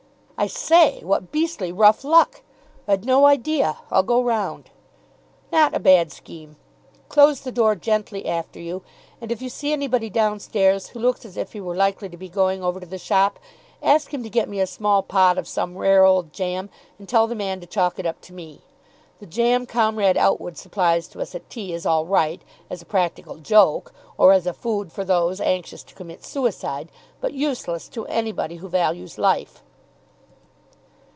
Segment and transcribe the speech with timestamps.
[0.37, 2.41] "I say, what beastly rough luck!
[2.87, 3.77] I'd no idea.
[3.91, 4.71] I'll go round."
[5.51, 6.55] "Not a bad scheme.
[7.09, 8.81] Close the door gently after you,
[9.21, 12.27] and if you see anybody downstairs who looks as if he were likely to be
[12.27, 13.37] going over to the shop,
[13.83, 17.27] ask him to get me a small pot of some rare old jam and tell
[17.27, 18.61] the man to chalk it up to me.
[19.19, 23.35] The jam Comrade Outwood supplies to us at tea is all right as a practical
[23.37, 26.89] joke or as a food for those anxious to commit suicide,
[27.19, 29.61] but useless to anybody who values life."